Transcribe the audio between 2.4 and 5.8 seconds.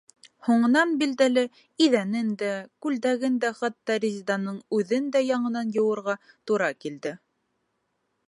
дә, күлдәген дә, хатта Резеданың үҙен дә яңынан